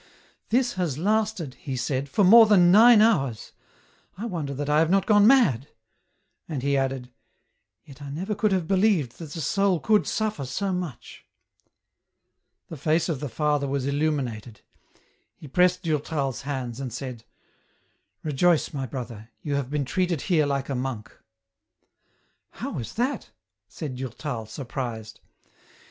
[0.49, 3.51] "This has lasted," he said," for more than nine hours;
[4.17, 5.67] I wonder that I have not gone mad;"
[6.49, 7.11] and he added,"
[7.85, 11.27] Yet I never could have believed that the soul could suffer so much."
[12.69, 12.69] 250 EN ROUTE.
[12.69, 14.61] The face of the father was illuminated.
[15.35, 17.23] He pressed Dur tal's hands and said,"
[18.23, 21.15] Rejoice, my brother, you have been treated here like a monk.""
[22.63, 23.29] How is that?"
[23.67, 25.19] said Durtal, surprised.